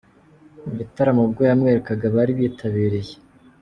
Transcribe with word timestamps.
mu 0.65 0.71
gitaramo 0.79 1.21
ubwo 1.25 1.41
yamwerekaga 1.49 2.03
abari 2.09 2.31
bitabiye. 2.39 3.13